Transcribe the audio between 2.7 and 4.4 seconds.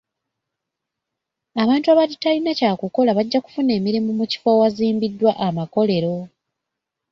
kukola bajja kufuna emirimu mu